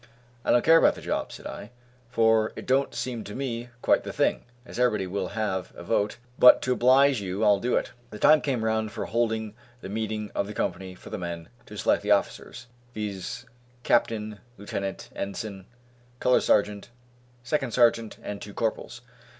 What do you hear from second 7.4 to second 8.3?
I'll do it." The